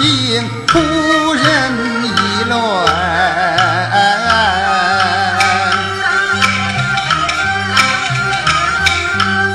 [0.00, 0.80] 听仆
[1.34, 1.44] 人
[2.02, 2.08] 议
[2.48, 2.56] 论，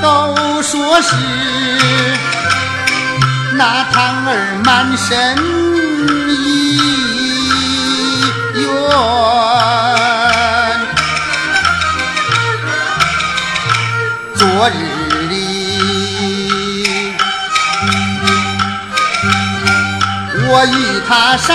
[0.00, 1.16] 都说是
[3.54, 4.30] 那堂儿
[4.64, 5.36] 满身
[6.28, 6.32] 意
[8.54, 8.62] 怨。
[14.36, 14.72] 昨日
[20.72, 21.54] 与他少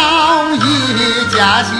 [0.53, 1.71] 一家亲，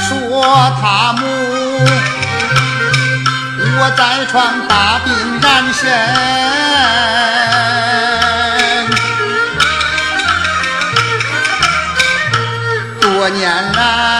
[0.00, 0.10] 说
[0.80, 1.20] 他母
[3.80, 5.06] 我在床大病
[5.40, 5.80] 染身，
[13.00, 14.17] 多年来。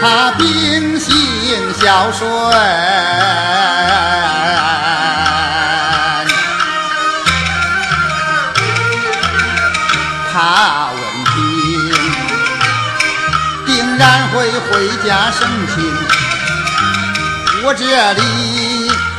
[0.00, 1.12] 他秉性
[1.80, 2.28] 孝顺，
[10.32, 11.00] 他问
[11.34, 11.36] 病
[13.66, 14.36] 定然会
[14.70, 15.38] 回家省
[15.74, 15.74] 亲。
[17.64, 18.22] 我这里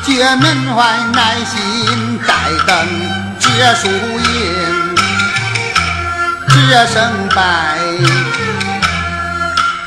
[0.05, 0.79] 绝门外
[1.13, 2.31] 耐心待
[2.65, 2.71] 等
[3.37, 4.95] 这输赢，
[6.47, 6.95] 这胜
[7.35, 7.77] 败。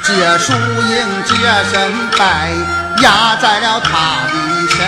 [0.03, 1.35] 借输赢，借
[1.71, 2.51] 身败，
[3.03, 3.91] 压在了他
[4.33, 4.35] 的
[4.69, 4.81] 身。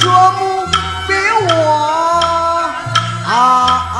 [0.00, 0.66] 说不
[1.06, 1.14] 给
[1.48, 1.52] 我
[3.26, 3.30] 啊
[3.96, 3.98] 啊！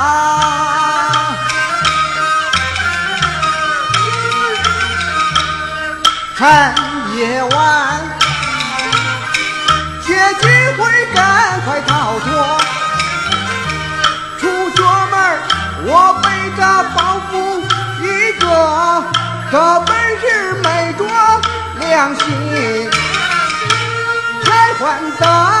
[6.35, 6.41] 趁
[7.15, 7.53] 夜晚，
[10.01, 10.09] 借
[10.41, 10.79] 机会
[11.13, 12.27] 赶快逃脱。
[14.39, 14.81] 出角
[15.11, 15.13] 门，
[15.85, 15.89] 我
[16.23, 16.25] 背
[16.57, 16.59] 着
[16.95, 16.97] 包
[17.31, 17.31] 袱
[18.01, 18.05] 一
[18.39, 18.43] 个，
[19.51, 19.89] 这本
[20.19, 20.23] 事
[20.63, 20.65] 没
[20.97, 20.99] 着
[21.79, 22.25] 良心，
[24.43, 24.81] 还还
[25.19, 25.60] 得。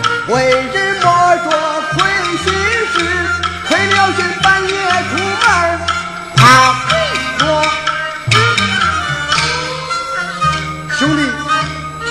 [0.31, 1.51] 为人莫做
[1.91, 1.97] 亏
[2.37, 2.53] 心
[2.93, 2.95] 事
[3.67, 4.69] 亏了心半夜
[5.09, 5.43] 出门。
[6.37, 6.41] 怕
[6.87, 6.89] 鬼
[7.37, 7.41] 火
[10.97, 11.19] 兄弟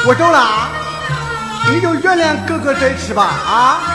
[0.06, 0.69] 我走了啊
[1.70, 3.89] 你就原谅哥哥这一次吧啊？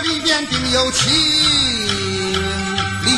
[0.00, 1.12] 这里边定有情
[3.02, 3.10] 理。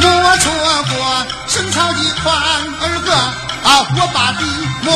[0.00, 2.34] 莫心潮的宽，
[2.80, 4.44] 二哥啊，我把地
[4.82, 4.92] 摸。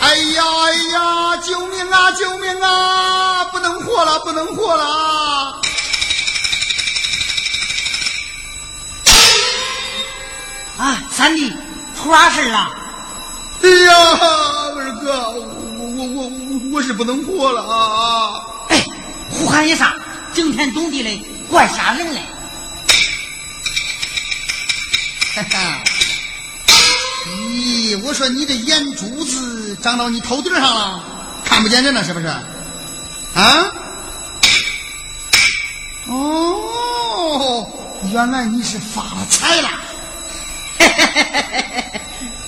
[0.00, 3.44] 哎呀哎呀，救命啊救命啊！
[3.52, 5.60] 不能活了不能活了！
[10.78, 11.52] 啊，三弟，
[11.96, 12.72] 出啥事了？
[13.62, 13.94] 哎呀，
[14.74, 15.61] 二哥，
[16.72, 18.42] 我是不能活了啊！
[18.70, 18.82] 哎，
[19.30, 19.86] 呼喊一声，
[20.32, 22.20] 惊天动地的，怪吓人嘞！
[25.34, 25.84] 哈哈，
[27.26, 31.04] 咦，我说你的眼珠子长到你头顶上了，
[31.44, 32.26] 看不见人了是不是？
[32.26, 33.72] 啊？
[36.06, 37.70] 哦，
[38.10, 39.68] 原来你是发了财了。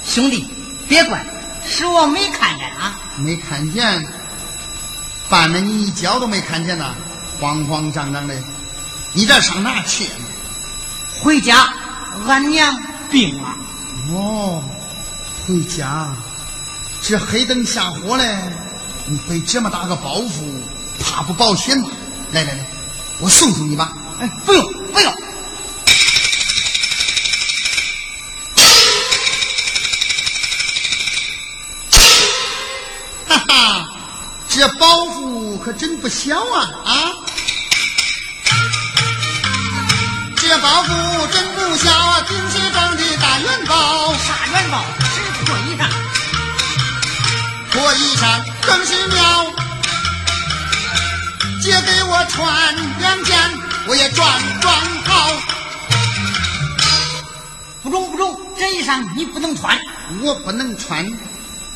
[0.06, 0.48] 兄弟，
[0.88, 1.22] 别怪，
[1.66, 3.00] 是我没看见啊。
[3.16, 4.06] 没看见，
[5.30, 6.94] 绊了你一脚都没看见呐，
[7.40, 8.34] 慌慌张张的，
[9.12, 10.08] 你这上哪去？
[11.22, 11.72] 回家，
[12.26, 12.76] 俺娘
[13.10, 13.56] 病了。
[14.10, 14.62] 哦，
[15.46, 16.14] 回家，
[17.00, 18.38] 这黑灯瞎火嘞，
[19.06, 20.44] 你背这么大个包袱，
[21.00, 21.88] 怕不保险吗？
[22.32, 22.66] 来来来，
[23.20, 23.96] 我送送你吧。
[24.20, 25.12] 哎，不用不用。
[33.26, 33.88] 哈哈，
[34.56, 37.10] 这包袱可真不小啊啊！
[40.36, 44.84] 这包袱真不小啊，顶西装的大元宝，啥元宝？
[45.12, 45.88] 是破衣裳。
[47.72, 49.52] 破衣裳更是妙，
[51.60, 53.36] 借给我穿两件，
[53.88, 54.24] 我也装
[54.60, 54.72] 装
[55.04, 55.32] 好。
[57.82, 59.76] 不中不中，这衣裳你不能穿。
[60.22, 61.04] 我不能穿，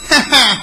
[0.08, 0.62] 哈哈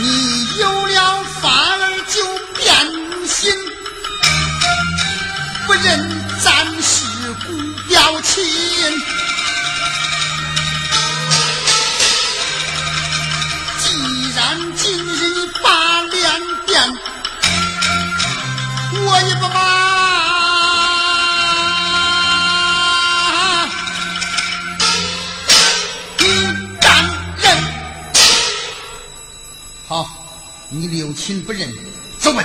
[0.00, 2.24] 你有了法儿就
[2.56, 2.74] 变
[3.26, 3.52] 心，
[5.66, 5.84] 不认
[6.42, 7.04] 咱是
[7.46, 7.52] 故
[7.86, 8.42] 表亲。
[31.10, 31.68] 你六亲不认，
[32.20, 32.44] 走吧。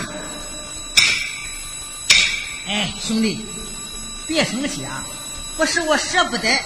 [2.67, 3.45] 哎，兄弟，
[4.25, 5.05] 别生气啊！
[5.55, 6.59] 不是我舍不得，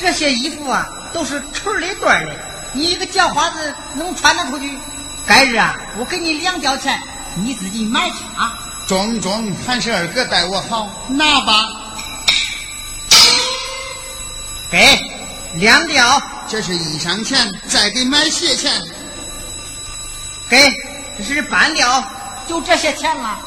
[0.00, 2.34] 这些衣服啊都是纯的缎的，
[2.72, 4.78] 你一个叫花子能穿得出去？
[5.26, 6.98] 改日啊，我给你两吊钱，
[7.34, 8.58] 你自己买去啊！
[8.88, 11.68] 中中，还是二哥待我好，拿吧。
[14.70, 14.98] 给
[15.56, 16.18] 两吊，
[16.48, 18.72] 这是衣裳钱，再给买鞋钱。
[20.48, 20.58] 给
[21.18, 22.04] 这是半吊，
[22.48, 23.38] 就这些钱了。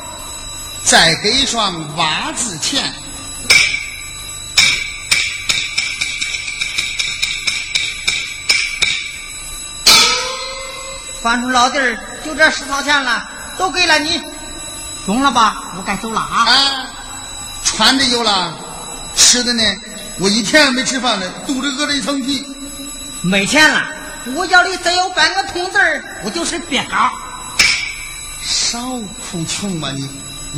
[0.84, 2.94] 再给一双袜子钱。
[11.22, 14.22] 翻出老弟儿，就这十套钱了，都给了你，
[15.08, 15.64] 中了吧？
[15.76, 16.46] 我该走了啊！
[16.46, 16.86] 啊，
[17.64, 18.56] 穿的有了，
[19.16, 19.64] 吃的呢？
[20.20, 22.46] 我一天没吃饭了，肚子饿得一层皮。
[23.24, 23.88] 没钱了，
[24.36, 27.12] 我腰里再有半个铜子儿，我就是别高。
[28.46, 30.08] 少哭穷吧你，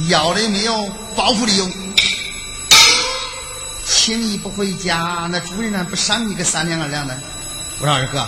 [0.10, 1.70] 要的没有，报复的有。
[3.86, 7.18] 轻易不回家，那主人还不赏你个三两二两的。
[7.80, 8.28] 我说二哥，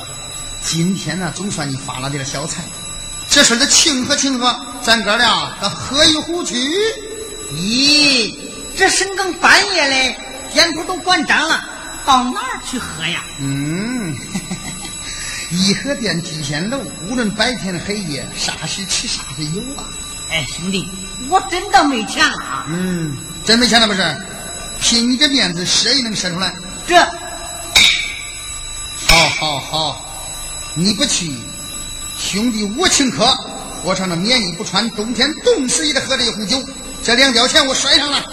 [0.63, 2.63] 今天呢总算你发了点小财，
[3.29, 6.55] 这事儿得庆贺庆贺，咱哥俩得喝一壶去。
[7.51, 8.35] 咦，
[8.77, 10.17] 这深更半夜嘞，
[10.53, 11.61] 店铺都关张了，
[12.05, 13.23] 到哪儿去喝呀？
[13.39, 13.88] 嗯，
[15.51, 16.79] 颐和殿聚贤楼，
[17.09, 19.83] 无论白天黑夜，啥时吃啥时有啊。
[20.29, 20.87] 哎，兄弟，
[21.27, 22.65] 我真的没钱了啊！
[22.69, 24.17] 嗯，真没钱了不是？
[24.79, 26.53] 凭你这面子，赊也能赊出来。
[26.87, 27.03] 这
[29.07, 30.05] 好，好，好，
[30.75, 31.33] 你不去，
[32.19, 33.27] 兄弟我请客，
[33.83, 36.63] 我穿着棉衣不穿，冬天冻死也得喝这一壶酒。
[37.03, 38.23] 这两吊钱我摔上了。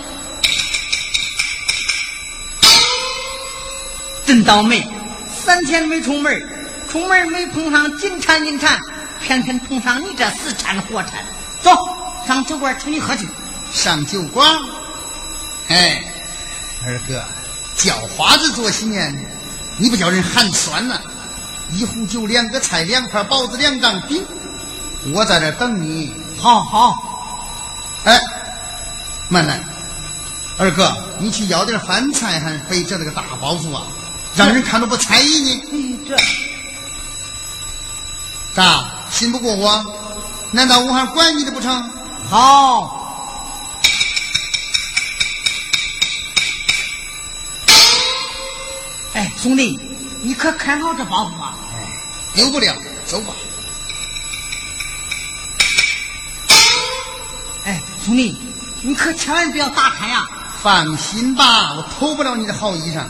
[4.26, 4.86] 真倒霉，
[5.34, 6.46] 三天没出门，
[6.96, 8.80] 出门没碰上金蝉银蝉，
[9.20, 11.22] 偏偏碰上你这死缠活缠。
[11.60, 11.70] 走
[12.26, 13.28] 上酒馆请你喝去。
[13.70, 14.50] 上酒馆，
[15.68, 16.02] 哎，
[16.86, 17.22] 二哥，
[17.76, 19.14] 叫花子做席面，
[19.76, 20.98] 你不叫人寒酸呐、
[21.74, 24.24] 一壶酒，两个菜，两块包子，两张饼，
[25.12, 26.14] 我在这等你。
[26.38, 26.96] 好好，
[28.04, 28.18] 哎，
[29.28, 29.60] 慢来，
[30.56, 33.82] 二哥，你去要点饭菜，还背着那个大包袱啊，
[34.34, 35.62] 让人看着不猜疑呢。
[35.72, 36.16] 你，这
[38.56, 39.94] 咋信不过我
[40.50, 41.90] 难道我还管你的不成？
[42.30, 43.04] 好。
[49.12, 49.78] 哎兄弟
[50.22, 51.54] 你可看好这包袱啊
[52.34, 53.34] 丢不了走吧。
[57.66, 58.40] 哎兄弟
[58.80, 60.26] 你可千万不要打开呀
[60.62, 63.04] 放心吧我偷不了你的好衣裳。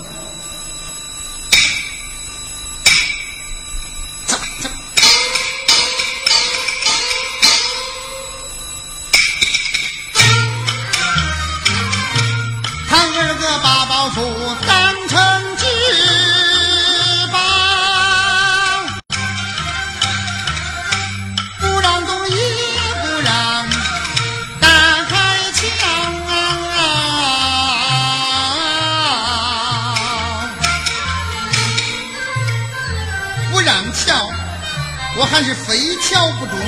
[35.31, 36.59] 还是非敲不中，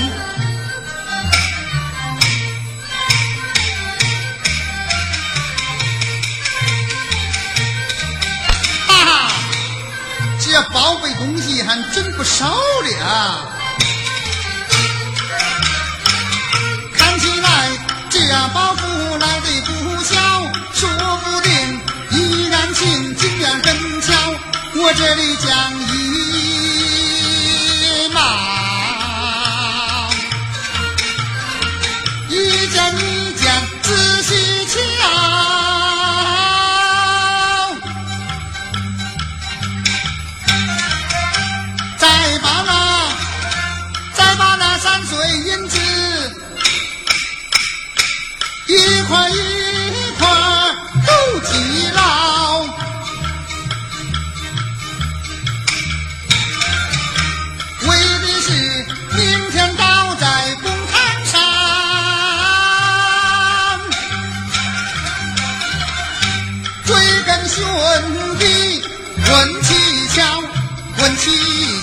[8.87, 9.31] 哈哈，
[10.39, 13.49] 这宝贝东西还真不少了。
[16.95, 17.71] 看起来
[18.11, 18.21] 这
[18.53, 20.21] 包袱来的不小，
[20.75, 20.91] 说
[21.25, 24.13] 不定依然情经验很巧，
[24.75, 25.88] 我这里讲
[32.71, 33.47] 你讲
[33.83, 34.31] 仔细
[34.67, 34.77] 瞧，
[41.99, 42.05] 再
[42.39, 42.73] 把那
[44.15, 45.79] 再把那山水印子
[48.67, 49.48] 一块一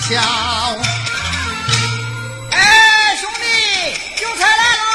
[0.08, 0.20] 蹊跷。
[2.52, 3.42] 哎，兄弟，
[4.20, 4.86] 韭菜来喽！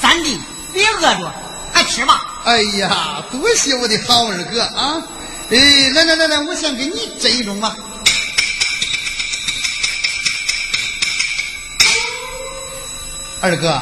[0.00, 0.40] 三弟，
[0.72, 1.32] 别饿着，
[1.72, 2.42] 快吃吧。
[2.46, 5.00] 哎呀，多谢我的好二哥啊！
[5.50, 5.56] 哎，
[5.94, 7.76] 来来来来，我先给你斟一盅吧。
[13.40, 13.80] 二哥，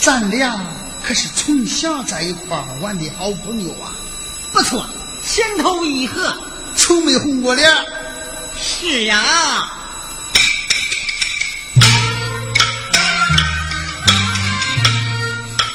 [0.00, 0.58] 咱俩
[1.08, 3.96] 可是从小在一块玩的好朋友啊！
[4.52, 4.86] 不错，
[5.24, 6.36] 情投意合，
[6.76, 7.66] 从没红过脸。
[8.60, 9.72] 是呀，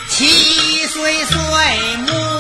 [0.08, 1.38] 七岁岁
[2.06, 2.33] 母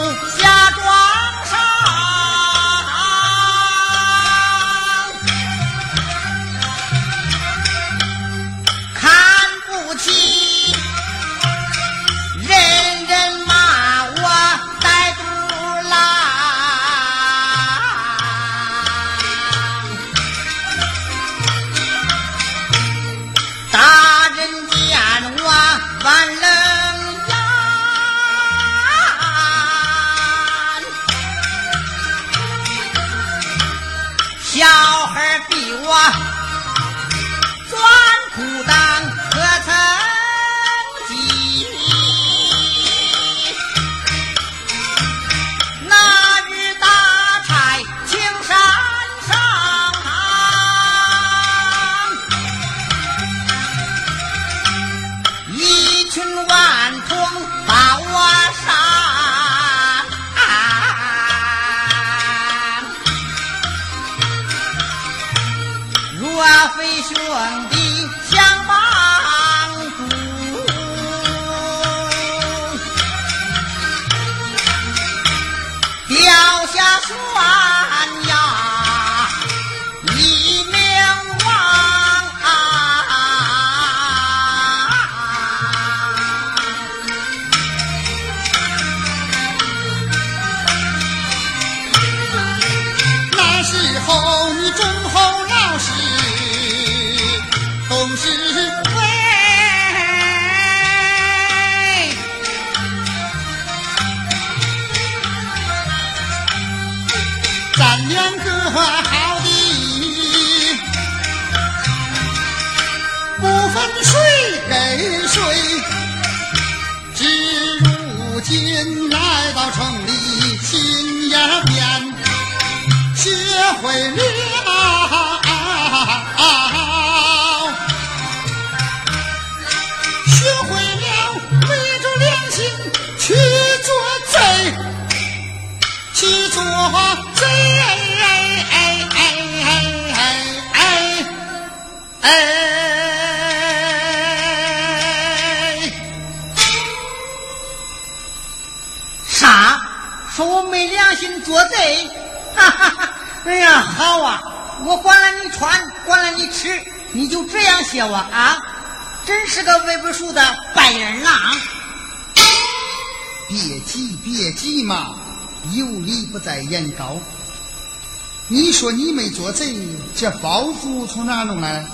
[168.83, 169.77] 说你没做贼，
[170.13, 171.85] 这包袱从哪弄来？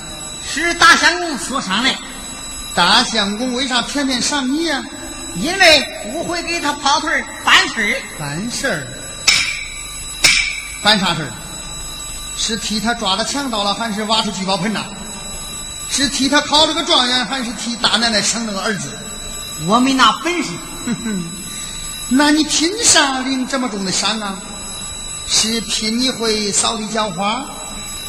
[0.43, 1.95] 是大相公说上来。
[2.73, 4.83] 大相公为啥偏偏赏你呀？
[5.35, 5.83] 因为
[6.15, 8.01] 我会给他跑腿办事儿。
[8.17, 8.87] 办事儿？
[10.81, 11.31] 办啥事儿？
[12.35, 14.83] 是替他抓了强盗了，还是挖出聚宝盆呐？
[15.91, 18.89] 是替他考了个状元，还是替大奶奶生了个儿子？
[19.67, 20.49] 我没那本事。
[20.87, 21.23] 哼哼，
[22.09, 24.39] 那你凭啥领这么重的赏啊？
[25.31, 27.45] 是凭你会扫地浇花，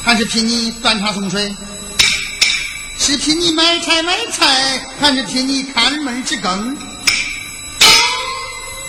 [0.02, 1.54] 还是凭你端茶送水？
[2.98, 6.76] 是凭你买菜买菜，还是凭你看门直更？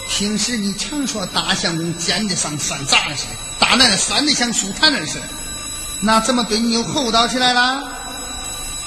[0.08, 5.26] 平时你常说大相公尖的像山楂似的，大奶奶酸的像树坦儿似的，
[6.00, 7.84] 那怎么对你又厚道起来了？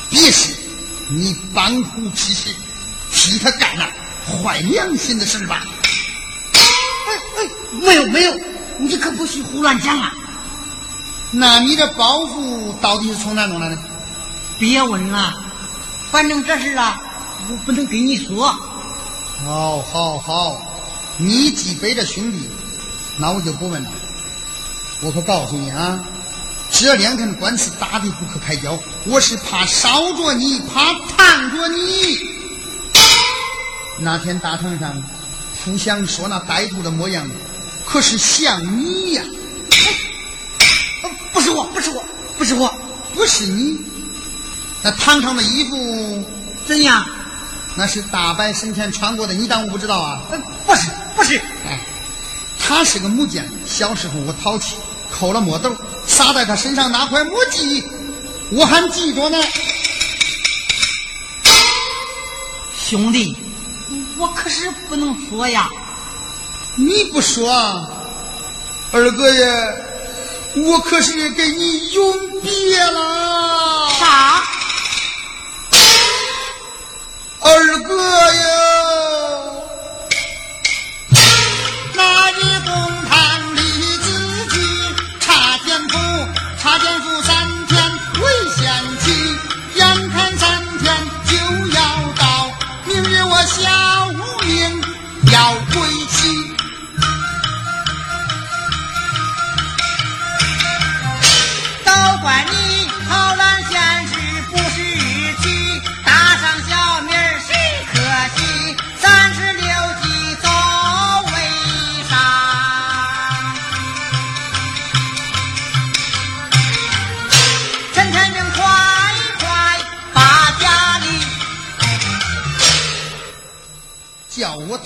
[0.09, 0.55] 别是
[1.11, 2.49] 你帮虎吃食，
[3.13, 3.87] 替他干了
[4.27, 5.67] 坏良心的事吧？
[6.53, 6.61] 哎
[7.37, 8.41] 哎，没有没有，
[8.79, 10.13] 你可不许胡乱讲啊！
[11.31, 13.79] 那你这包袱到底是从哪弄来的？
[14.59, 15.35] 别问了，
[16.11, 17.01] 反正这事啊，
[17.51, 18.53] 我不能跟你说。
[19.45, 20.57] 好，好，好。
[21.17, 22.49] 你既背着兄弟，
[23.19, 23.89] 那我就不问了。
[25.01, 25.99] 我可告诉你啊，
[26.71, 32.19] 这两天官司打得不可开交，我是怕烧着你，怕烫着你。
[33.99, 35.03] 那天大堂上，
[35.65, 37.29] 互相说那歹徒的模样，
[37.85, 39.23] 可是像你呀？
[41.33, 42.05] 不是我，不是我，
[42.39, 42.75] 不是我，
[43.15, 43.79] 不是你。
[44.83, 46.25] 那堂堂的衣服
[46.67, 47.07] 怎样？
[47.77, 50.21] 那是大白生前穿过的，你当我不知道啊？
[50.67, 50.91] 不是。
[51.17, 51.79] 不是，哎，
[52.59, 53.45] 他是个木匠。
[53.65, 54.75] 小时候我淘气，
[55.11, 55.75] 抠了墨斗，
[56.07, 57.85] 撒在他身上那块墨迹，
[58.51, 59.39] 我还记着呢。
[62.77, 63.37] 兄弟，
[64.19, 65.71] 我可是不能说呀。
[66.77, 67.49] 你不说，
[68.93, 69.75] 二哥呀，
[70.57, 73.89] 我可是给你永别了。
[73.99, 74.43] 啥？
[77.41, 78.74] 二哥呀！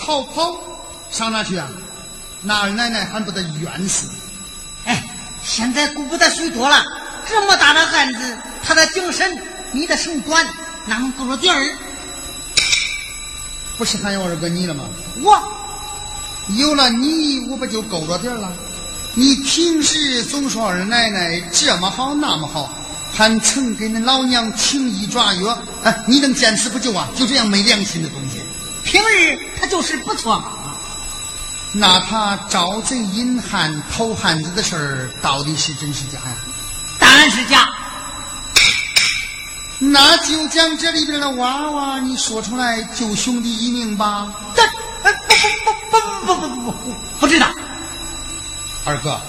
[0.09, 0.59] 逃跑，
[1.11, 1.69] 上哪去啊？
[2.41, 4.09] 那二奶奶还不得冤死？
[4.87, 5.05] 哎，
[5.45, 6.83] 现在顾不得许多了，
[7.29, 9.39] 这么大的案子，他的精神，
[9.71, 10.47] 你的手短，
[10.87, 11.77] 哪能够着点儿？
[13.77, 14.85] 不是还有二哥你了吗？
[15.21, 15.39] 我
[16.57, 18.51] 有了你，我不就够着点儿了？
[19.13, 22.73] 你平时总说二奶奶这么好那么好，
[23.13, 27.07] 还曾给恁老娘请医抓药，哎，你能见死不救啊？
[27.15, 28.41] 就这样没良心的东西！
[28.89, 30.53] 平日他就是不错嘛。
[31.75, 36.37] 那他招贼引汉偷汉子的事儿，到底是真是假呀？
[36.99, 37.69] 当然是假。
[39.79, 44.33] 那就将这里边的娃娃你说出来，救兄弟一命吧。
[44.55, 45.35] 这呃不
[45.93, 47.47] 不不不不不不不不知道。
[48.87, 49.21] 二哥，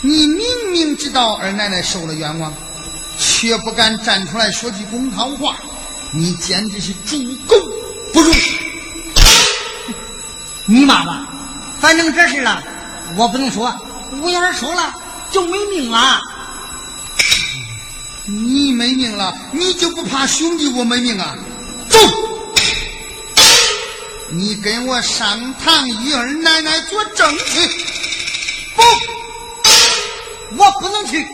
[0.00, 2.54] 你明明知道二奶奶受了冤枉，
[3.18, 5.56] 却不敢站出来说句公道话，
[6.12, 7.56] 你简直是猪狗
[8.12, 8.32] 不如！
[10.72, 11.26] 你骂吧，
[11.80, 12.62] 反正这事了，
[13.16, 13.74] 我不能说。
[14.22, 14.94] 我要是说了，
[15.32, 16.22] 就没命了。
[18.24, 21.36] 你没命了，你就不怕兄弟我没命啊？
[21.88, 21.98] 走，
[24.28, 27.68] 你跟我上堂与二奶奶作证去。
[28.76, 28.82] 不，
[30.56, 31.26] 我不能去。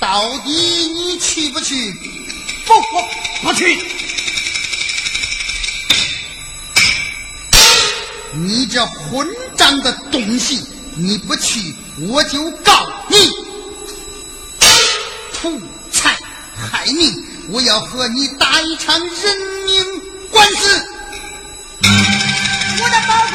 [0.00, 1.92] 到底你去不去？
[2.66, 3.78] 不不不去。
[8.36, 10.64] 你这混账的东西！
[10.98, 11.74] 你不去，
[12.08, 13.30] 我就告你
[15.32, 15.60] 图
[15.92, 16.16] 财
[16.54, 17.24] 害命！
[17.50, 19.08] 我要和你打一场人
[19.66, 20.86] 命官司！
[22.78, 23.34] 我的包袱，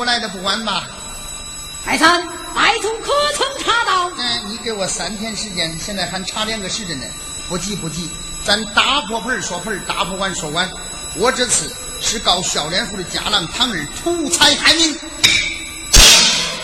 [0.00, 0.84] 我来的不晚吧？
[1.84, 4.10] 再三，外头可曾查到？
[4.16, 7.04] 嗯，你给我三天时间，现在还差两个时辰呢。
[7.50, 8.08] 不急不急，
[8.42, 10.70] 咱打破盆说盆，打破碗说碗。
[11.16, 14.98] 我这次是告孝廉府的家郎唐儿图财害命。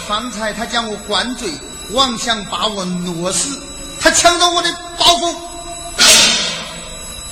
[0.08, 1.52] 方才他将我灌醉，
[1.90, 3.60] 妄想把我弄死，
[4.00, 5.36] 他抢走我的包袱。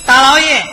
[0.05, 0.63] 大老爷，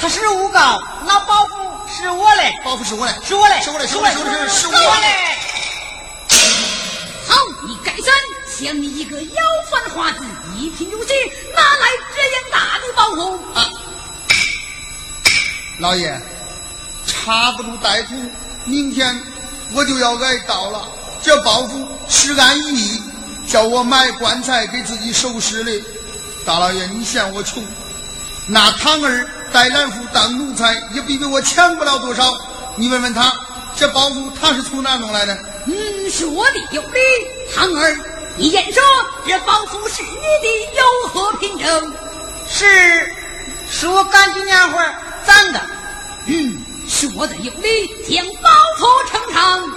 [0.00, 1.59] 他是诬告，那包袱
[2.00, 5.06] 是我嘞，包袱是我嘞，是我嘞，是我嘞，是我嘞，是我嘞，是我嘞。
[7.28, 7.36] 好，
[7.68, 8.14] 你该斩！
[8.58, 10.24] 像你一个要饭花子，
[10.56, 11.12] 一贫如洗，
[11.54, 13.38] 哪来这样大的包袱？
[13.52, 13.70] 啊，
[15.80, 16.18] 老爷，
[17.06, 18.14] 查不出歹徒，
[18.64, 19.20] 明天
[19.74, 20.88] 我就要挨刀了。
[21.22, 23.02] 这包袱是按意
[23.46, 25.70] 叫我买棺材给自己收尸的。
[26.46, 27.62] 大老爷，你嫌我穷，
[28.46, 32.38] 那堂儿带兰夫当奴才，也比比我强不了多少。
[32.76, 33.32] 你问问他，
[33.76, 35.36] 这包袱他是从哪弄来的？
[35.66, 37.00] 嗯，说的有理，
[37.54, 37.98] 堂儿，
[38.36, 38.82] 你言说
[39.26, 41.92] 这包袱是你的，有何凭证？
[42.48, 43.12] 是，
[43.70, 44.78] 是我干几年活
[45.24, 45.60] 攒的。
[46.26, 49.70] 嗯，说的有理，将包袱呈上。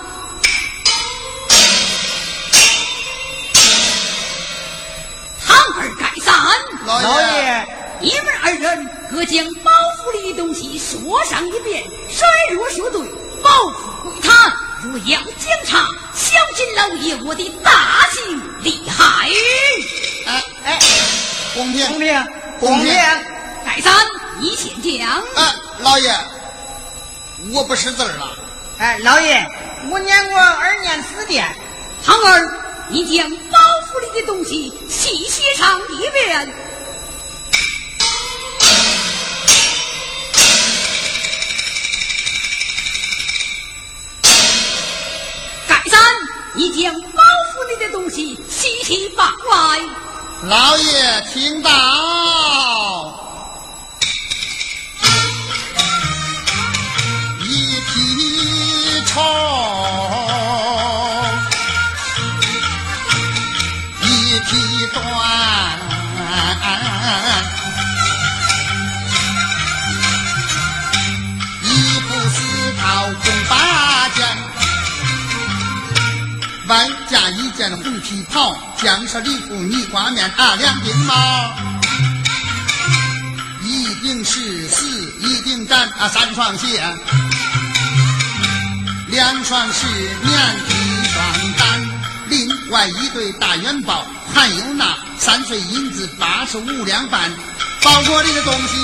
[5.45, 6.33] 堂儿该散。
[6.85, 7.67] 老爷，
[8.03, 12.99] 你们二人各将包袱里的东西说上一遍，谁若说对，
[13.41, 14.53] 包袱归他。
[14.83, 19.29] 若要检查，小心老爷我的大刑厉害！
[20.25, 20.79] 哎哎，
[21.53, 22.27] 公平公平
[22.59, 22.93] 公平！
[23.63, 23.95] 盖三，
[24.41, 25.23] 你先讲。
[25.35, 26.13] 哎，老爷，
[27.53, 28.37] 我不识字了。
[28.79, 29.49] 哎，老爷，
[29.89, 31.55] 我念过二年四典。
[32.05, 36.53] 唐儿，你将包袱里的东西细写上一遍。
[45.93, 46.01] 三
[46.55, 47.21] 你将包
[47.53, 49.79] 袱里的东西细细放来。
[50.41, 51.69] 老爷听到，
[57.41, 59.21] 一匹绸，
[77.71, 81.55] 红皮袍，江上礼服泥瓜面啊，两鬓毛，
[83.63, 84.85] 一顶是丝，
[85.19, 86.81] 一顶毡啊，三双鞋，
[89.07, 89.87] 两双是
[90.23, 91.81] 棉，一双单，
[92.27, 97.31] 另外一对大元宝，还有那三岁银子八十五两半，
[97.81, 98.77] 包裹里的东西，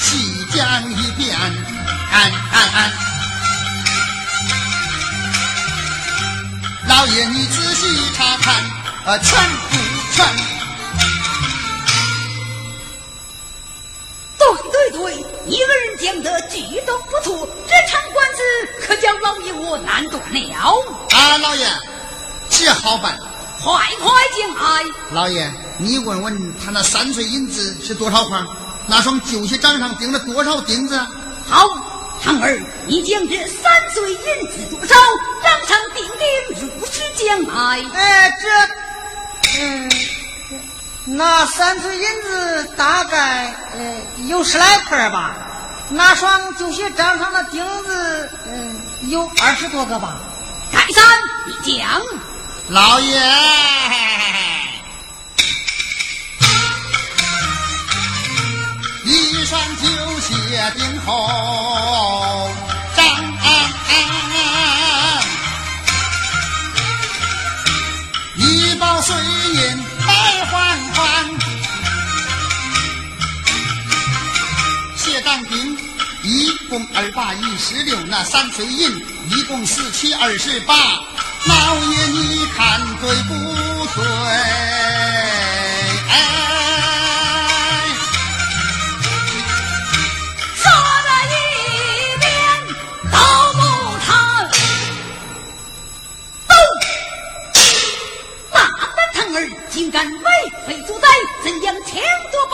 [0.00, 1.38] 细讲一遍。
[2.10, 3.07] 安安安！
[6.88, 8.54] 老爷，你仔细查看，
[9.04, 9.38] 啊，全
[9.70, 9.76] 不
[10.14, 10.26] 全？
[14.38, 18.40] 对对对，一个人讲的句都不错，这场官司
[18.86, 20.82] 可将老爷我难断了。
[21.12, 21.66] 啊，老爷，
[22.48, 23.18] 这好办，
[23.62, 24.82] 快快进来。
[25.12, 28.42] 老爷，你问问他那三岁银子是多少块？
[28.86, 30.98] 那双旧鞋掌上钉了多少钉子？
[31.46, 31.68] 好。
[32.22, 34.18] 唐儿，你将这三岁银
[34.50, 34.94] 子多少，
[35.42, 37.84] 掌上钉钉，如实讲来。
[37.94, 39.90] 哎，这，嗯，
[41.04, 43.94] 那三岁银子大概呃
[44.26, 45.36] 有十来块吧。
[45.90, 48.76] 那双旧鞋掌上的钉子，嗯，
[49.08, 50.18] 有二十多个吧。
[50.72, 51.04] 盖三，
[51.46, 52.02] 你讲。
[52.68, 53.18] 老爷。
[59.04, 59.76] 一双
[60.58, 62.50] 旧鞋钉后
[62.96, 63.06] 掌，
[68.34, 71.24] 一包碎银百环环，
[74.96, 75.78] 鞋掌钉
[76.24, 78.90] 一共二八一十六，那三碎银
[79.30, 83.34] 一共四七二十八，老爷你看对不
[83.94, 84.87] 对？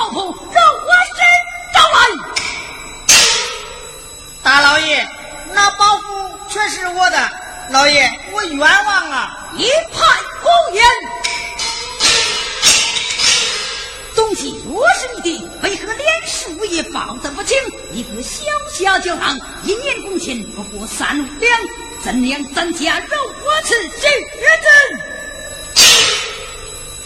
[0.05, 0.35] 夺宝物？
[0.53, 1.25] 让我身
[1.73, 1.97] 招来！
[4.43, 5.09] 大老爷，
[5.55, 7.31] 那包袱全是我的，
[7.71, 9.49] 老爷，我冤枉啊！
[9.57, 10.05] 一派
[10.43, 10.85] 胡言！
[14.15, 17.57] 东西若是你的，为何连数也报得不清？
[17.93, 21.61] 一个小小酒郎，一年工钱不过三两，
[22.03, 25.14] 怎样咱家肉我此之人？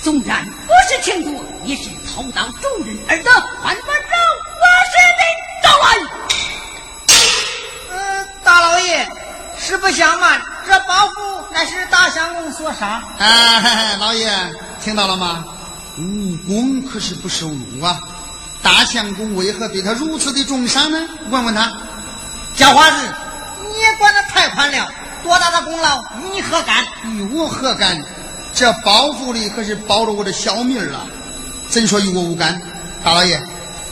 [0.09, 3.31] 纵然不是钱多，也是偷盗众人而得，
[3.63, 4.09] 还把肉
[4.57, 5.21] 我是的
[5.63, 5.85] 找来。
[7.93, 9.07] 嗯，大老爷，
[9.59, 13.03] 实不相瞒，这包袱乃是大相公所杀。
[13.19, 14.33] 哎，老爷
[14.83, 15.45] 听到了吗？
[15.99, 18.01] 武功可是不受禄啊！
[18.63, 21.07] 大相公为何对他如此的重赏呢？
[21.29, 21.71] 问问他。
[22.57, 22.97] 叫花子，
[23.61, 24.91] 你也管得太宽了，
[25.23, 26.03] 多大的功劳
[26.33, 26.83] 你何干？
[27.05, 28.03] 与我何干？
[28.55, 31.07] 这包袱里可是包着我的小命儿啊！
[31.69, 32.61] 怎说与我无干？
[33.05, 33.41] 大老爷，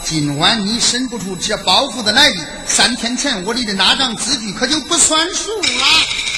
[0.03, 6.36] 今晚你审不出这包袱的来历，三天前我立的那张字据可就不算数了。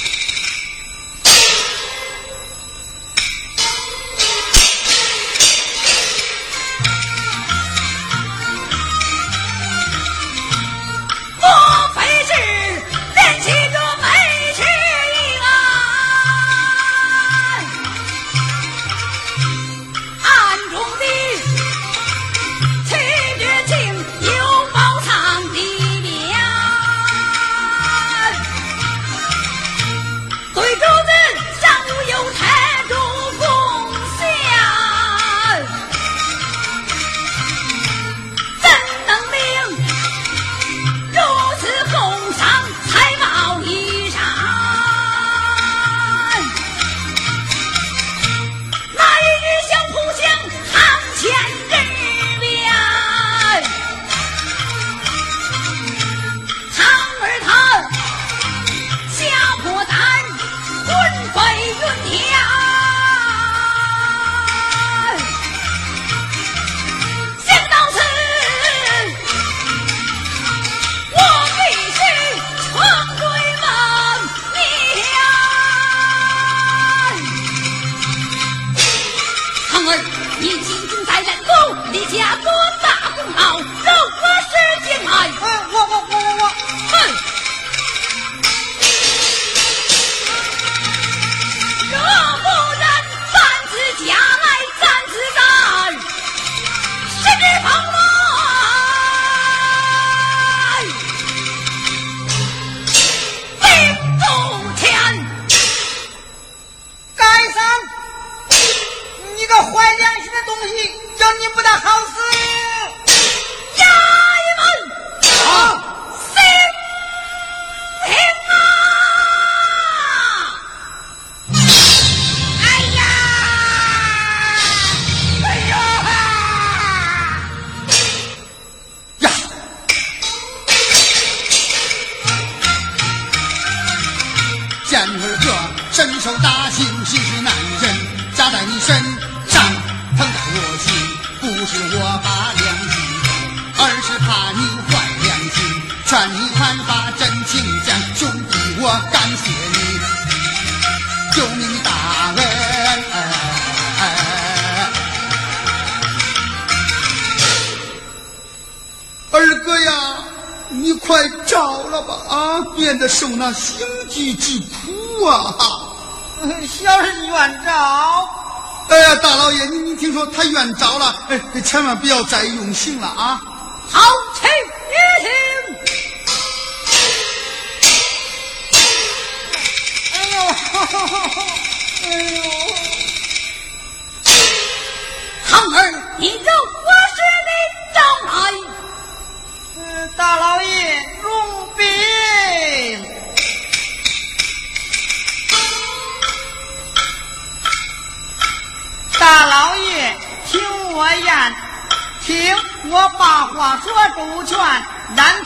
[171.94, 173.49] 不要再用刑了啊！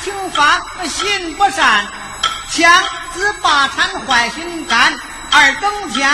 [0.05, 1.87] 听法心不善，
[2.51, 2.71] 强
[3.15, 4.93] 自把产坏心肝。
[5.33, 6.07] 二更天，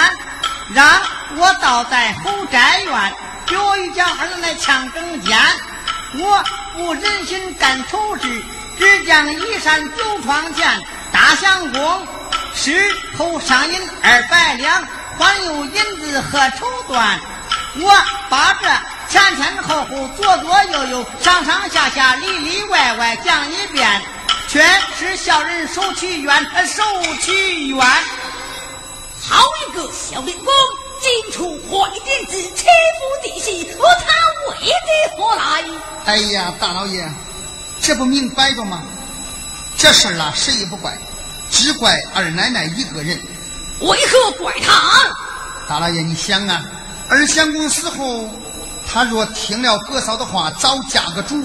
[0.73, 1.03] 让
[1.35, 3.15] 我倒在后宅院，
[3.47, 5.37] 表一家儿来抢更间。
[6.15, 8.45] 我不忍心干丑事，
[8.79, 10.81] 只将一扇酒窗前。
[11.11, 12.07] 大相公，
[12.55, 12.81] 事
[13.19, 14.87] 后上银二百两，
[15.19, 17.19] 还有银子和绸缎。
[17.75, 17.93] 我
[18.29, 18.69] 把这。
[19.11, 24.01] 前前后后，左左右右，上上下下，里里外外讲一遍。
[24.49, 24.65] 全
[24.99, 26.83] 是小人手取冤，手
[27.21, 27.81] 取冤。
[29.29, 30.53] 好一个小灵公，
[31.01, 34.13] 进出坏点子欺负弟媳，我他
[34.49, 35.65] 为的何来？
[36.07, 37.09] 哎呀，大老爷，
[37.81, 38.83] 这不明摆着吗？
[39.77, 40.97] 这事儿啊，谁也不怪，
[41.51, 43.21] 只怪二奶奶一个人。
[43.81, 45.17] 为何怪他？
[45.69, 46.63] 大老爷，你想啊，
[47.09, 48.29] 二相公死后，
[48.93, 51.45] 他若听了哥嫂的话，早嫁个主，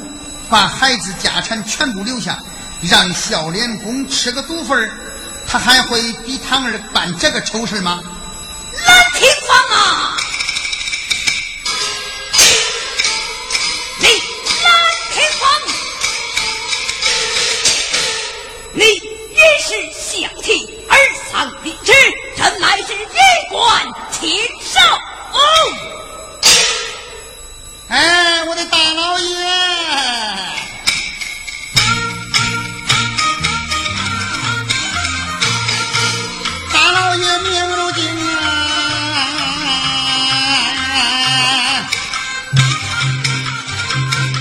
[0.50, 2.40] 把孩子家产全部留下，
[2.82, 4.92] 让孝廉公吃个独分
[5.48, 8.02] 他还会逼堂儿办这个丑事吗？
[8.88, 10.18] 兰廷芳啊！
[14.00, 14.08] 你
[14.64, 14.74] 兰
[15.14, 15.50] 廷芳，
[18.74, 18.84] 你
[19.36, 20.98] 也是想替儿
[21.32, 21.94] 丧立志，
[22.36, 23.18] 这乃是衣
[23.52, 24.80] 冠禽兽。
[27.88, 29.28] 哎我的大老爷
[36.74, 38.42] 大老爷命如金啊。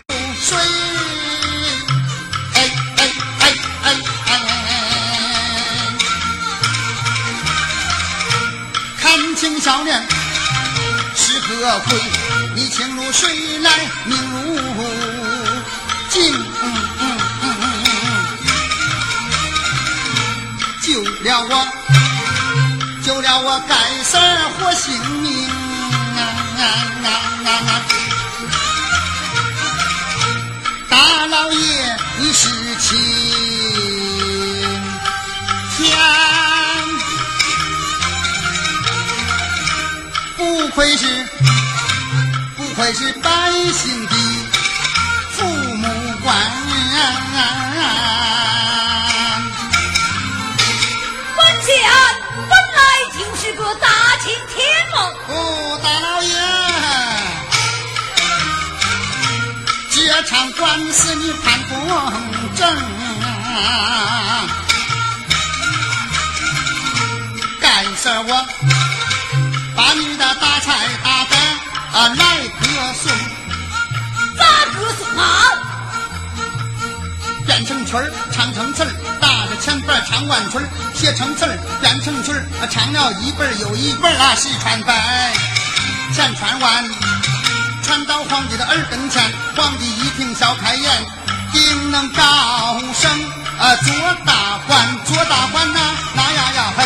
[0.09, 0.57] 如水
[11.55, 11.98] 何鬼？
[12.55, 13.70] 你情如水来，
[14.07, 14.57] 命如
[16.11, 16.32] 金。
[20.82, 21.68] 救了我，
[23.02, 23.74] 救了我该
[24.05, 24.18] 死
[24.59, 24.92] 活性
[25.22, 25.48] 命。
[30.88, 32.48] 大老爷，你是
[32.78, 32.98] 亲
[35.76, 35.78] 天。
[40.36, 41.24] 不愧是，
[42.85, 43.30] 不愧是百
[43.72, 44.14] 姓的
[45.30, 45.89] 父母
[46.22, 46.37] 官。
[51.35, 51.72] 本家
[52.51, 52.78] 本来
[53.14, 53.89] 就是个大
[54.22, 54.55] 清天
[54.93, 54.97] 王。
[55.28, 56.37] 哦，大老爷，
[59.91, 61.72] 这场官司你判公
[62.55, 62.62] 正，
[67.62, 68.47] 干事我。
[69.74, 70.66] 把你的大财
[71.03, 71.39] 大饭
[71.95, 72.66] 啊来歌
[73.01, 73.12] 颂，
[74.36, 75.22] 咋歌颂啊？
[77.47, 78.90] 变成曲儿，唱成词儿，
[79.20, 85.32] 打着钱板唱万曲儿，写成词儿，变成曲儿，唱了一本又一本啊，十传百，
[86.12, 86.84] 千传万，
[87.84, 91.07] 传到皇帝的耳根前，皇帝一听笑开颜，
[91.53, 93.09] 定能高升
[93.57, 93.95] 啊，做
[94.26, 95.78] 大官，做大官呐，
[96.16, 96.84] 那呀呀嘿。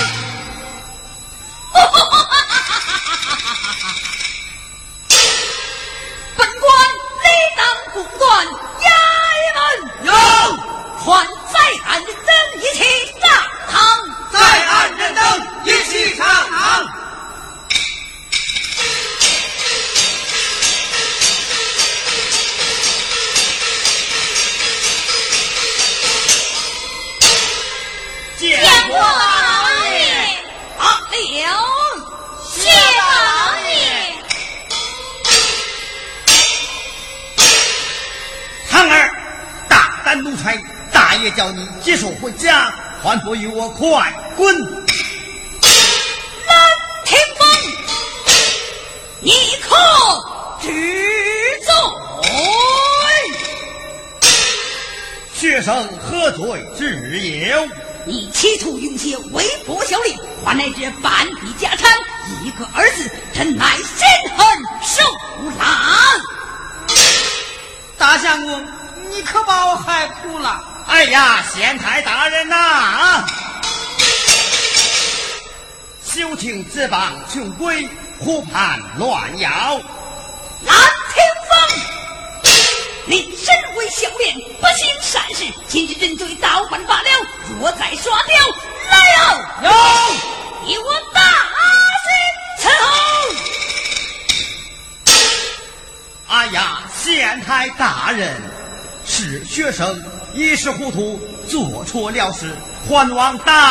[102.38, 102.56] 错了事，
[102.88, 103.67] 还望大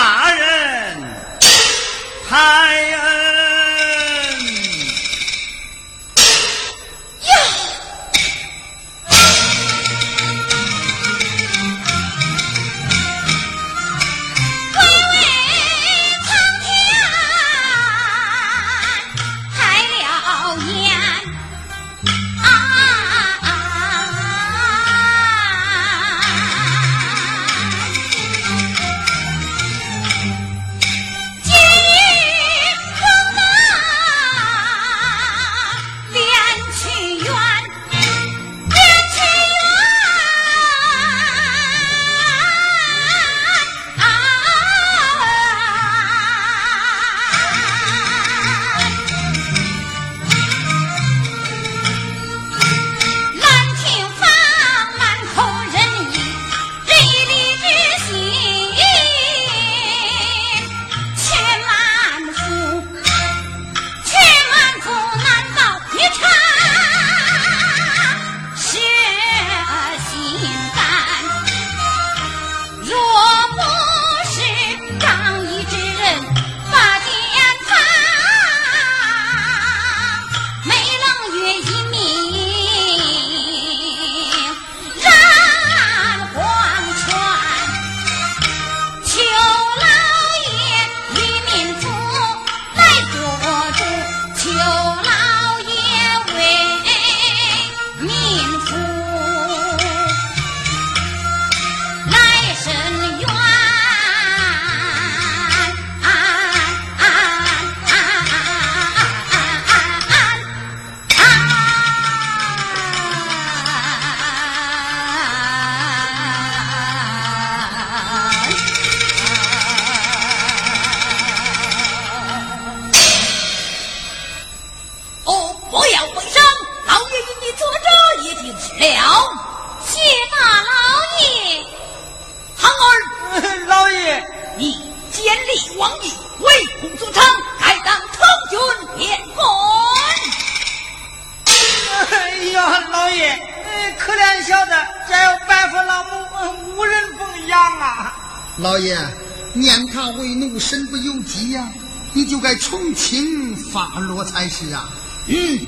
[154.17, 154.89] 发落才是啊。
[155.27, 155.59] 嗯。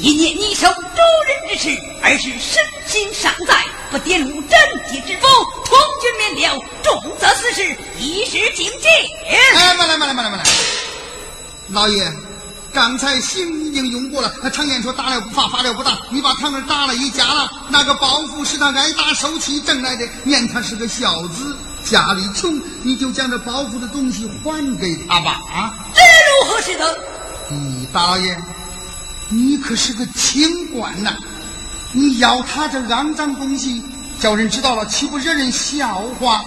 [0.00, 4.58] 一念你受周人之事，而是身心尚在，不玷污贞
[4.90, 5.30] 洁之风，
[5.64, 8.88] 同君免了，重则死事，一时警戒。
[9.30, 10.44] 哎，慢来，慢来，慢来，慢来！
[11.68, 12.12] 老爷，
[12.72, 14.34] 刚才刑已经用过了。
[14.42, 15.96] 那常言说，打了不怕，发了不打。
[16.10, 25.40] 你把他们打了一架了，那个包袱是他挨打受气挣来的，念他是个孝子，家里穷，你就将这包袱的东西还给他吧。
[25.54, 25.83] 啊，
[27.94, 28.36] 大老爷。
[29.30, 31.16] 你可是个清官呐！
[31.92, 33.82] 你要他这肮脏东西，
[34.20, 36.44] 叫人知道了，岂不惹人笑话？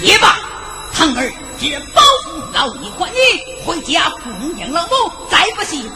[0.00, 0.38] 也罢，
[0.92, 3.16] 堂儿只保护老你还你，
[3.64, 4.92] 回家供养老母，
[5.30, 5.90] 再不行为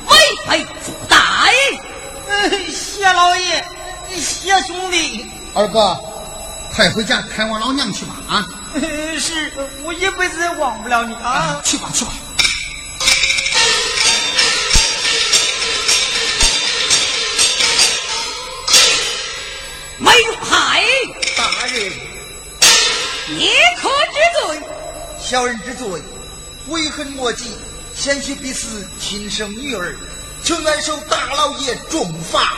[0.47, 1.51] 非作歹。
[2.71, 3.65] 谢老爷，
[4.15, 5.27] 谢兄弟。
[5.55, 5.99] 二哥，
[6.81, 8.15] 快回家看望老娘去吧！
[8.27, 8.49] 啊，
[9.21, 9.53] 是
[9.85, 11.61] 我一辈子也忘不了你啊！
[11.63, 12.13] 去吧，去吧。
[19.99, 20.83] 没入海，
[21.37, 21.93] 大人，
[23.39, 24.63] 也可之罪。
[25.23, 26.01] 小人之罪，
[26.67, 27.57] 悔恨莫及，
[27.95, 29.95] 鲜血必死亲生女儿，
[30.43, 32.55] 求愿受大老爷重罚。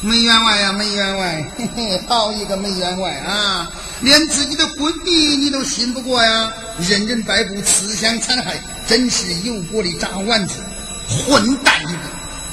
[0.00, 3.68] 没员外呀，没员外，嘿嘿，好一个没员外啊！
[4.00, 10.60] 连自己的婚弟你都信不过呀，任人摆布，自相残害，真是油锅里炸丸子，
[11.08, 11.98] 混蛋一个！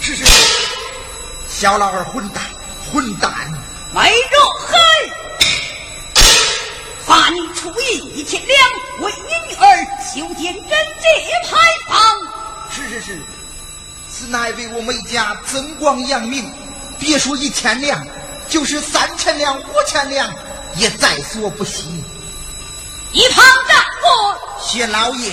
[0.01, 0.25] 是是，
[1.47, 2.41] 小老儿混蛋。
[2.91, 3.31] 混蛋！
[3.93, 4.15] 没入
[4.67, 4.77] 海，
[7.05, 8.57] 罚你出银一千两，
[9.01, 11.09] 为你女儿修建贞节
[11.43, 11.97] 牌坊。
[12.71, 13.19] 是是是，
[14.09, 16.45] 此乃为我梅家增光扬名。
[16.99, 18.05] 别说一千两，
[18.49, 20.33] 就是三千两、五千两，
[20.75, 22.03] 也在所不惜。
[23.11, 25.31] 一旁站过，谢老爷。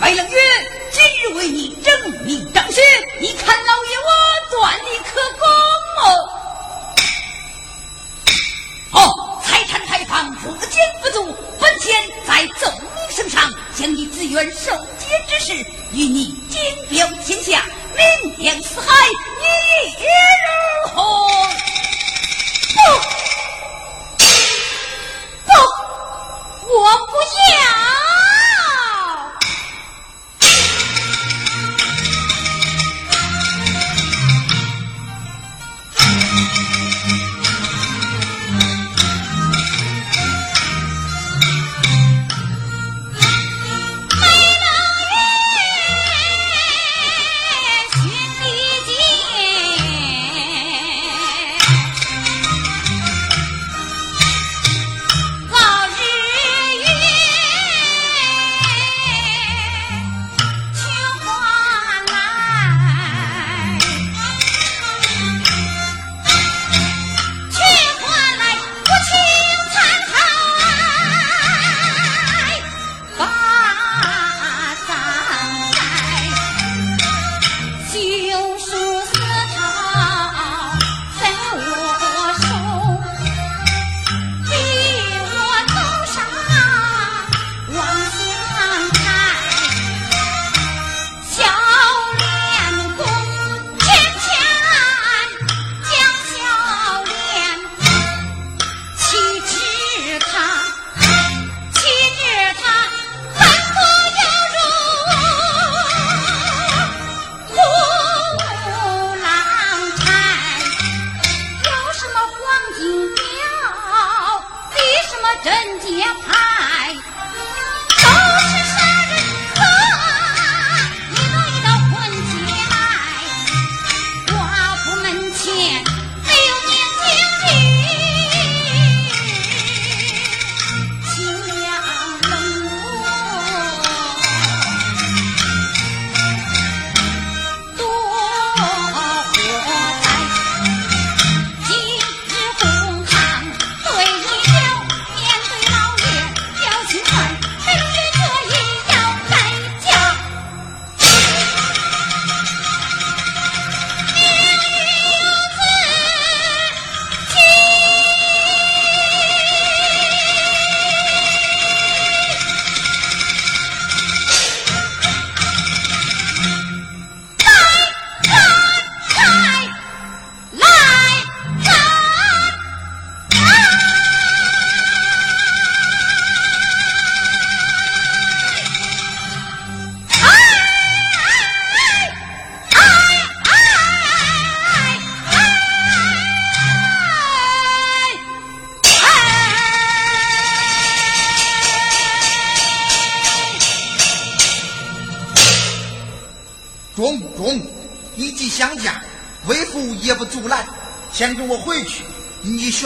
[0.00, 0.40] 白冷月，
[0.92, 2.80] 今日为你正名正血，
[3.20, 4.10] 你看老爷我
[4.50, 5.48] 断你可功
[5.98, 6.06] 哦？
[8.92, 9.27] 哦，
[9.98, 11.92] 财产牌坊不减不足，本钱
[12.24, 15.52] 在奏明圣上，将你自愿受监之事
[15.92, 17.64] 与你金标天下，
[17.96, 18.06] 名
[18.38, 18.86] 扬四海，
[19.40, 19.46] 你
[19.98, 20.06] 如
[20.94, 21.02] 何？
[22.74, 22.78] 不
[25.46, 25.52] 不，
[26.78, 27.58] 我不要。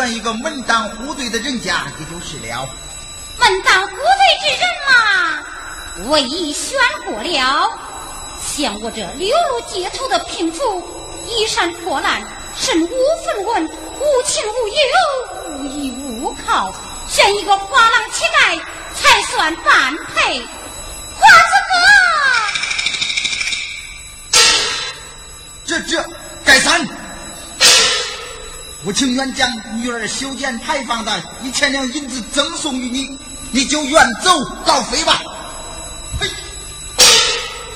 [0.03, 2.69] 选一个门当户对的人家，也就是了。
[3.39, 3.97] 门当户对
[4.41, 5.45] 之人嘛，
[6.09, 6.77] 我已选
[7.07, 7.79] 过了。
[8.45, 10.83] 像我这流落街头的贫妇，
[11.29, 12.21] 衣衫破烂，
[12.57, 12.89] 身无
[13.25, 14.75] 分文，无亲无友，
[15.59, 16.75] 无依无靠，
[17.09, 18.61] 选一个花郎乞丐
[18.97, 20.41] 才算般配。
[21.15, 21.55] 花子
[24.33, 24.41] 哥，
[25.65, 26.05] 这这
[26.45, 26.85] 该散。
[28.85, 29.49] 我情愿将
[29.80, 33.16] 女儿修建牌坊的一千两银子赠送于你，
[33.53, 35.22] 你就远走高飞吧。
[36.18, 36.28] 嘿，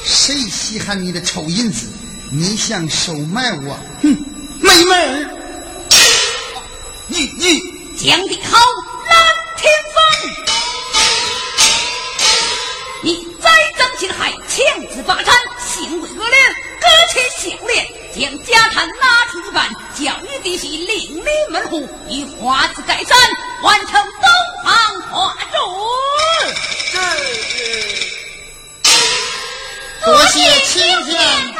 [0.05, 1.87] 谁稀罕你的臭银子？
[2.33, 3.79] 你想收买我？
[4.03, 4.17] 哼，
[4.61, 5.31] 没门儿！
[7.07, 7.61] 你你
[7.97, 8.59] 讲的好，
[9.09, 9.17] 蓝
[9.57, 9.97] 天风，
[13.05, 13.49] 你栽
[13.79, 14.59] 赃陷害，强
[14.93, 15.33] 自霸占，
[15.69, 16.37] 行为恶劣，
[16.81, 17.87] 割切相连。
[18.13, 23.17] 将家产拿出一半，叫你弟媳另立门户，以华子盖山，
[23.63, 24.29] 完成东
[24.63, 25.57] 方华主。
[30.05, 31.56] 多谢青天。